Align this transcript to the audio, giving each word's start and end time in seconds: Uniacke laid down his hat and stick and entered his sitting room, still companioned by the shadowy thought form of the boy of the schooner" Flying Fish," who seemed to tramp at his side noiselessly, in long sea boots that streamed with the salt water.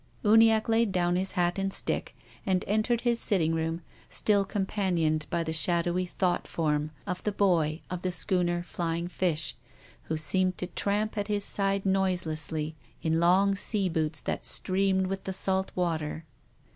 Uniacke 0.25 0.67
laid 0.67 0.91
down 0.91 1.15
his 1.15 1.33
hat 1.33 1.59
and 1.59 1.71
stick 1.71 2.15
and 2.43 2.65
entered 2.67 3.01
his 3.01 3.19
sitting 3.19 3.53
room, 3.53 3.83
still 4.09 4.43
companioned 4.43 5.27
by 5.29 5.43
the 5.43 5.53
shadowy 5.53 6.07
thought 6.07 6.47
form 6.47 6.89
of 7.05 7.23
the 7.23 7.31
boy 7.31 7.81
of 7.87 8.01
the 8.01 8.11
schooner" 8.11 8.63
Flying 8.63 9.07
Fish," 9.07 9.55
who 10.05 10.17
seemed 10.17 10.57
to 10.57 10.65
tramp 10.65 11.19
at 11.19 11.27
his 11.27 11.45
side 11.45 11.85
noiselessly, 11.85 12.75
in 13.03 13.19
long 13.19 13.53
sea 13.53 13.87
boots 13.89 14.21
that 14.21 14.43
streamed 14.43 15.05
with 15.05 15.25
the 15.25 15.33
salt 15.33 15.71
water. 15.75 16.25